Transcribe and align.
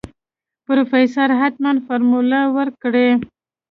پروفيسر 0.65 1.29
حتمن 1.41 1.75
فارموله 1.85 2.41
ورکړې. 2.57 3.09